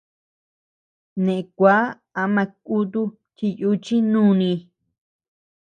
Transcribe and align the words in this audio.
Neʼe 1.23 1.47
kua 1.57 1.75
ama 2.21 2.43
kutu 2.65 3.01
chi 3.35 3.47
yuchi 3.61 3.97
núni. 4.11 4.51